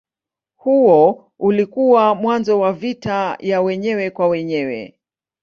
Huo 0.57 1.31
ulikuwa 1.39 2.15
mwanzo 2.15 2.59
wa 2.59 2.73
vita 2.73 3.37
ya 3.39 3.61
wenyewe 3.61 4.09
kwa 4.09 4.27
wenyewe. 4.27 4.99